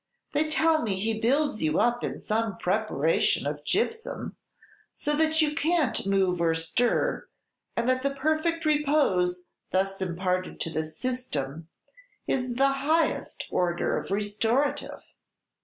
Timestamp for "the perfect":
8.01-8.65